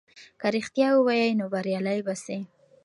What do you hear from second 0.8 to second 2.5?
ووایې نو بریالی به سې.